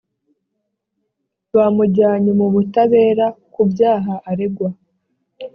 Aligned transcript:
bamujyanye 1.55 2.31
mu 2.39 2.47
butabera 2.53 3.25
ku 3.53 3.61
byaha 3.69 4.13
aregwa 4.31 4.69